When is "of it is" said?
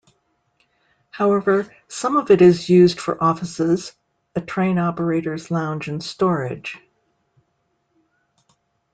2.17-2.67